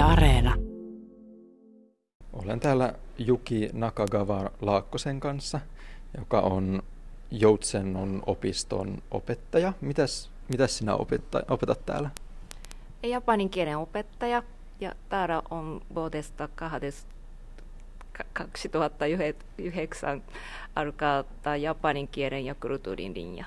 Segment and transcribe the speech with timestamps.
[0.00, 0.54] Yle Areena.
[2.32, 5.60] Olen täällä Juki Nakagawa Laakkosen kanssa,
[6.18, 6.82] joka on
[7.30, 9.72] Joutsennon opiston opettaja.
[9.80, 12.10] Mitäs, mitäs sinä opetta, opetat täällä?
[13.02, 14.42] Japanin kielen opettaja
[14.80, 16.48] ja täällä on vuodesta
[18.32, 20.22] 2009
[20.76, 23.44] alkaa tämä japanin kielen ja kulttuurin linja.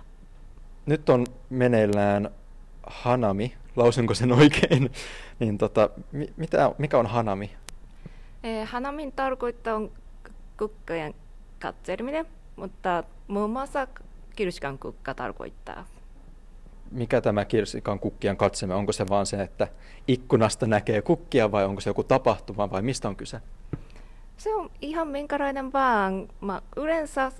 [0.85, 2.29] Nyt on meneillään
[2.87, 4.91] Hanami, lausunko sen oikein?
[5.39, 5.89] niin tota,
[6.37, 7.51] mitä, mikä on Hanami?
[8.43, 9.91] Eh, Hanamin tarkoittaa on
[10.57, 11.13] kukkojen
[11.59, 13.87] katseleminen, mutta muun muassa
[14.35, 15.85] kirskan kukka tarkoittaa.
[16.91, 18.75] Mikä tämä kirsikan kukkien katsemme?
[18.75, 19.67] Onko se vaan se, että
[20.07, 23.41] ikkunasta näkee kukkia vai onko se joku tapahtuma vai mistä on kyse?
[24.37, 26.27] Se on ihan minkälainen vaan.
[26.41, 27.31] Mä yleensä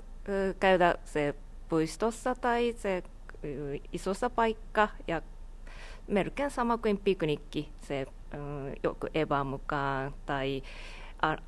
[0.60, 1.34] käydä se
[1.68, 3.02] puistossa tai se
[3.92, 5.22] isossa paikka ja
[6.08, 8.40] melkein sama kuin piknikki, se äh,
[8.82, 10.62] joku eva mukaan tai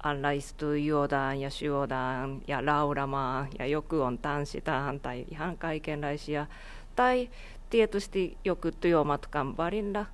[0.02, 6.46] alla istuu, juodaan ja syödään ja laulamaan ja joku on tanssitaan tai ihan kaikenlaisia.
[6.96, 7.28] Tai
[7.70, 10.06] tietysti joku työmatkan varilla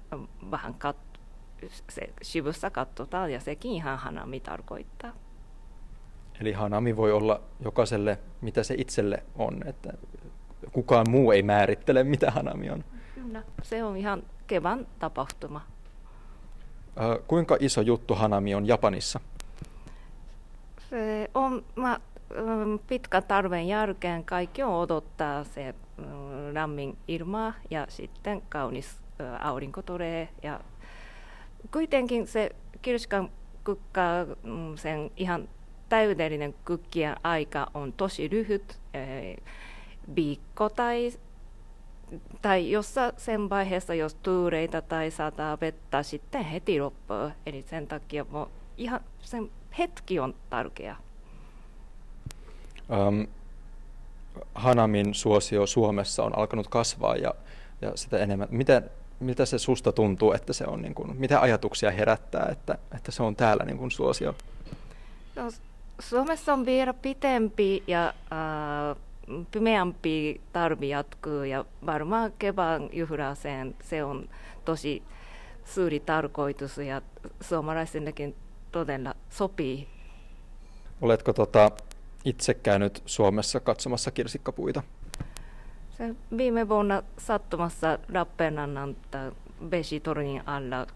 [0.51, 1.13] vähän kat-
[1.91, 5.13] se sivussa katsotaan ja sekin ihan hanami tarkoittaa.
[6.41, 9.93] Eli hanami voi olla jokaiselle, mitä se itselle on, että
[10.73, 12.85] kukaan muu ei määrittele, mitä hanami on.
[13.33, 15.61] Kyllä, se on ihan kevään tapahtuma.
[17.01, 19.21] Äh, kuinka iso juttu hanami on Japanissa?
[20.91, 22.01] Se on, mä,
[22.87, 25.75] pitkän tarven jälkeen kaikki on odottaa se
[26.53, 28.97] lämmin ilma ja sitten kaunis
[29.41, 30.29] aurinko tulee.
[30.43, 30.61] Ja
[31.73, 32.51] kuitenkin se
[32.83, 33.31] kirskan
[33.65, 34.01] kukka,
[34.43, 35.49] mm, sen ihan
[35.89, 38.79] täydellinen kukkien aika on tosi lyhyt,
[40.17, 41.13] viikko tai,
[42.43, 47.31] tai jossa sen vaiheessa, jos tuureita tai sataa vettä, sitten heti loppuu.
[47.47, 48.27] Eli sen takia
[48.77, 50.97] ihan sen hetki on tärkeä.
[53.09, 53.27] Um,
[54.55, 57.35] Hanamin suosio Suomessa on alkanut kasvaa ja,
[57.81, 58.49] ja sitä enemmän.
[58.51, 58.91] Miten,
[59.21, 63.23] miltä se susta tuntuu, että se on, niin kuin, mitä ajatuksia herättää, että, että se
[63.23, 64.35] on täällä niin kuin suosio?
[65.37, 65.51] No,
[66.01, 68.15] Suomessa on vielä pitempi ja äh,
[69.51, 74.29] pimeämpi tarvi jatkuu ja varmaan kevään juhlaseen se on
[74.65, 75.03] tosi
[75.65, 77.03] suuri tarkoitus ja
[77.41, 78.35] suomalaisennekin
[78.73, 79.89] todella sopii.
[81.01, 81.71] Oletko tota,
[82.25, 84.83] itse käynyt Suomessa katsomassa kirsikkapuita?
[85.99, 88.97] Se viime vuonna sattumassa Lappeenrannan
[89.69, 90.87] Besitornin alla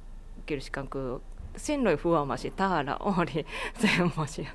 [0.47, 1.23] kirsikan kun
[1.57, 3.47] sinne huomasi, täällä oli
[3.87, 4.51] semmoisia.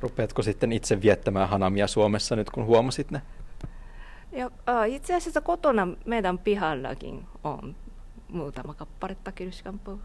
[0.00, 3.22] Rupeatko sitten itse viettämään hanamia Suomessa nyt, kun huomasit ne?
[4.32, 7.76] Ja, äh, itse asiassa kotona meidän pihallakin on
[8.28, 10.00] muutama kapparetta kirskanpuu.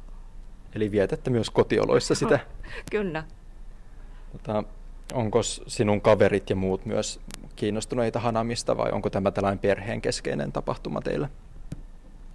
[0.75, 2.39] Eli vietätte myös kotioloissa sitä?
[2.91, 3.23] Kyllä.
[4.31, 4.63] Tota,
[5.13, 7.19] onko sinun kaverit ja muut myös
[7.55, 11.29] kiinnostuneita Hanamista vai onko tämä tällainen perheen keskeinen tapahtuma teille?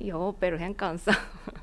[0.00, 1.14] Joo, perheen kanssa.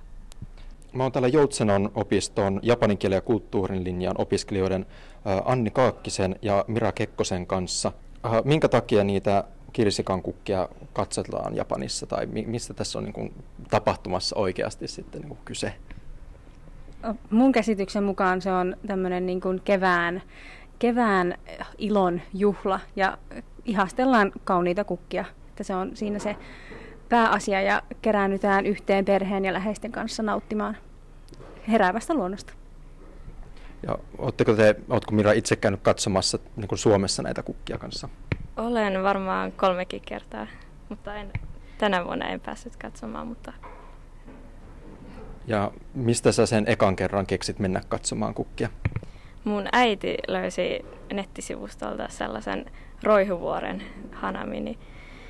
[0.98, 4.86] Mä oon täällä Joutsenon opiston japanin kielen ja kulttuurin linjan opiskelijoiden
[5.46, 7.92] Anni Kaakkisen ja Mira Kekkosen kanssa.
[8.44, 9.44] Minkä takia niitä
[9.74, 13.34] kirsikan kukkia katsotaan Japanissa tai mistä tässä on niin kuin
[13.70, 15.74] tapahtumassa oikeasti sitten niin kuin kyse?
[17.30, 20.22] Mun käsityksen mukaan se on tämmöinen niin kuin kevään,
[20.80, 21.38] kevään
[21.78, 23.18] ilon juhla ja
[23.66, 25.26] ihastellaan kauniita kukkia.
[25.50, 26.36] Että se on siinä se
[27.10, 30.78] pääasia ja keräännytään yhteen perheen ja läheisten kanssa nauttimaan
[31.68, 32.54] heräävästä luonnosta.
[33.84, 38.10] Ja ootteko te, ootko Mira itse käynyt katsomassa niin kuin Suomessa näitä kukkia kanssa?
[38.58, 40.48] Olen varmaan kolmekin kertaa,
[40.90, 41.32] mutta en,
[41.78, 43.54] tänä vuonna en päässyt katsomaan, mutta
[45.48, 48.70] ja mistä sä sen ekan kerran keksit mennä katsomaan kukkia?
[49.44, 52.66] Mun äiti löysi nettisivustolta sellaisen
[53.04, 54.80] roihuvuoren hanami, niin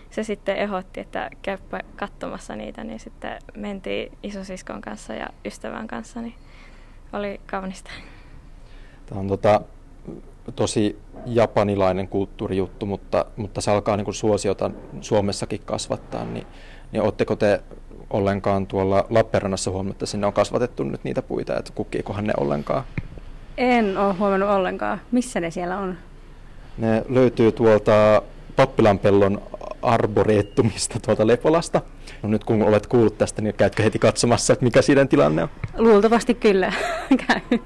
[0.09, 6.21] se sitten ehdotti, että käypä katsomassa niitä, niin sitten mentiin isosiskon kanssa ja ystävän kanssa,
[6.21, 6.35] niin
[7.13, 7.91] oli kaunista.
[9.05, 9.61] Tämä on tota,
[10.55, 14.71] tosi japanilainen kulttuurijuttu, mutta, mutta se alkaa niin kuin suosiota
[15.01, 16.47] Suomessakin kasvattaa, niin,
[16.91, 17.63] niin oletteko te
[18.09, 22.83] ollenkaan tuolla Lappeenrannassa huomannut, että sinne on kasvatettu nyt niitä puita, että kukkiikohan ne ollenkaan?
[23.57, 25.01] En ole huomannut ollenkaan.
[25.11, 25.97] Missä ne siellä on?
[26.77, 28.21] Ne löytyy tuolta
[28.55, 29.41] Pappilanpellon
[29.87, 31.81] arboreettumista tuolta Lepolasta.
[32.23, 35.49] No nyt kun olet kuullut tästä, niin käytkö heti katsomassa, että mikä siinä tilanne on?
[35.77, 36.73] Luultavasti kyllä
[37.27, 37.61] käyn.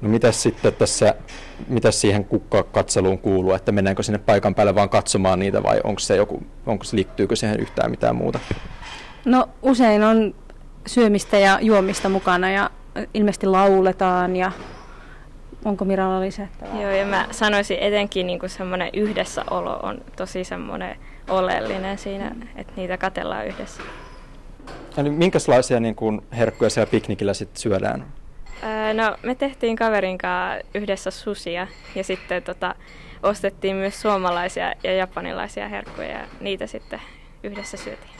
[0.00, 1.14] No mitäs sitten tässä,
[1.68, 6.16] mitä siihen kukkakatseluun kuuluu, että mennäänkö sinne paikan päälle vaan katsomaan niitä vai onko se
[6.16, 8.38] joku, onko se, liittyykö siihen yhtään mitään muuta?
[9.24, 10.34] No usein on
[10.86, 12.70] syömistä ja juomista mukana ja
[13.14, 14.52] ilmeisesti lauletaan ja
[15.64, 16.82] onko Miralla lisättävää?
[16.82, 20.96] Joo, ja mä sanoisin etenkin niin kuin semmoinen yhdessäolo on tosi semmoinen
[21.28, 23.82] oleellinen siinä, että niitä katellaan yhdessä.
[24.96, 28.06] Eli minkälaisia niin kuin herkkuja siellä piknikillä sitten syödään?
[28.62, 32.74] Öö, no, me tehtiin kaverin kanssa yhdessä susia ja sitten tota,
[33.22, 37.00] ostettiin myös suomalaisia ja japanilaisia herkkuja ja niitä sitten
[37.42, 38.12] yhdessä syötiin.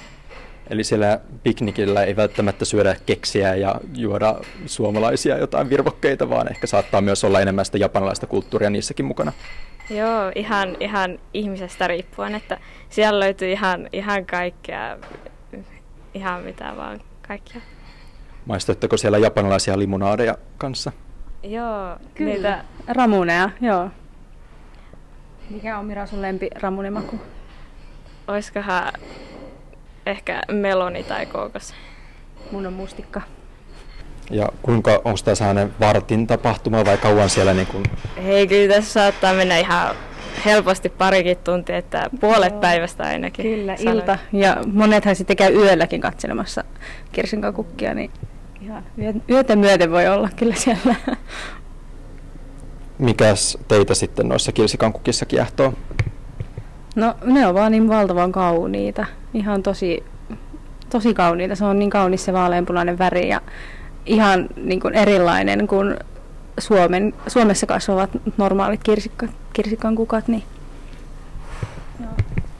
[0.70, 4.36] Eli siellä piknikillä ei välttämättä syödä keksiä ja juoda
[4.66, 9.32] suomalaisia jotain virvokkeita, vaan ehkä saattaa myös olla enemmän sitä japanilaista kulttuuria niissäkin mukana.
[9.90, 12.58] Joo, ihan, ihan ihmisestä riippuen, että
[12.88, 14.98] siellä löytyy ihan, ihan kaikkea,
[16.14, 17.60] ihan mitä vaan, kaikkia.
[18.46, 20.92] Maistoitteko siellä japanilaisia limonaadeja kanssa?
[21.42, 22.32] Joo, Kyllä.
[22.32, 23.90] niitä, Ramuneja, joo.
[25.50, 27.20] Mikä on Mira sun lempi ramunimaku?
[28.28, 28.92] oiskohan
[30.06, 31.74] ehkä meloni tai kookos.
[32.52, 33.20] Mun on mustikka.
[34.30, 37.84] Ja kuinka, onko tämä sellainen vartin tapahtuma vai kauan siellä niin kuin,
[38.24, 39.94] Hei, kyllä tässä saattaa mennä ihan
[40.44, 42.60] helposti parikin tuntia, että puolet Joo.
[42.60, 43.44] päivästä ainakin.
[43.44, 43.96] Kyllä, sanoin.
[43.96, 44.18] ilta.
[44.32, 46.64] Ja monethan sitten käy yölläkin katselemassa
[47.12, 48.10] kirsinkakukkia, niin
[48.62, 50.94] ihan yö- yötä myöten voi olla kyllä siellä.
[52.98, 55.72] mikäs teitä sitten noissa kirsikankukissa kiehtoo?
[56.96, 59.06] No ne on vaan niin valtavan kauniita.
[59.34, 60.04] Ihan tosi,
[60.90, 61.54] tosi kauniita.
[61.54, 63.40] Se on niin kaunis se vaaleanpunainen väri ja
[64.06, 65.96] ihan niin kuin erilainen kuin
[66.58, 70.28] Suomen, Suomessa kasvavat normaalit kirsikka, kirsikan kukat.
[70.28, 70.42] Niin.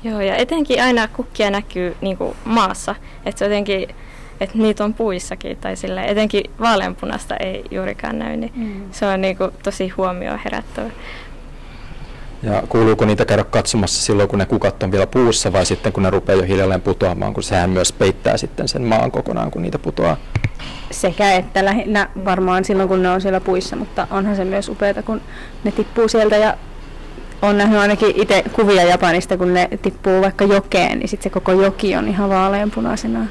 [0.05, 2.95] Joo, ja etenkin aina kukkia näkyy niin kuin maassa,
[3.27, 3.89] että se jotenkin,
[4.41, 8.83] että niitä on puissakin, tai sille, etenkin vaaleanpunasta ei juurikaan näy, niin Mm.
[8.91, 10.91] se on niin kuin tosi huomioon herättävä.
[12.43, 16.03] Ja kuuluuko niitä käydä katsomassa silloin, kun ne kukat on vielä puussa vai sitten kun
[16.03, 19.79] ne rupeaa jo hiljalleen putoamaan, kun sehän myös peittää sitten sen maan kokonaan, kun niitä
[19.79, 20.17] putoaa?
[20.91, 25.03] Sekä että lähinnä varmaan silloin, kun ne on siellä puissa, mutta onhan se myös upeata,
[25.03, 25.21] kun
[25.65, 26.57] ne tippuu sieltä ja
[27.43, 31.53] on nähnyt ainakin itse kuvia Japanista, kun ne tippuu vaikka jokeen, niin sitten se koko
[31.53, 33.27] joki on ihan vaaleanpunaisena.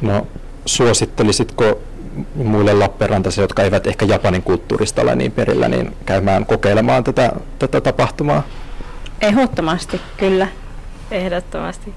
[0.00, 0.26] No,
[0.66, 1.78] suosittelisitko
[2.34, 7.80] muille Lappeenrantaisille, jotka eivät ehkä Japanin kulttuurista ole niin perillä, niin käymään kokeilemaan tätä, tätä
[7.80, 8.42] tapahtumaa?
[9.20, 10.48] Ehdottomasti, kyllä.
[11.10, 11.94] Ehdottomasti.